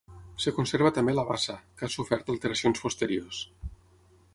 [0.43, 3.45] Es conserva també la bassa, que ha sofert alteracions posteriors.